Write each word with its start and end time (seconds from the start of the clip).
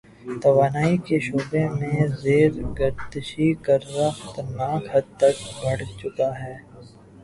توانائی 0.41 0.95
کے 1.07 1.17
شعبے 1.25 1.63
میں 1.77 1.97
زیر 2.21 2.51
گردشی 2.79 3.47
قرضہ 3.65 4.07
خطرناک 4.19 4.83
حد 4.93 5.05
تک 5.19 5.35
بڑھ 5.59 5.83
چکا 5.99 6.29
ہے۔ 6.41 6.55